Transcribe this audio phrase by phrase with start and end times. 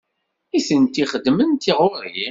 [0.49, 2.19] Nitenti xeddment ɣer-i.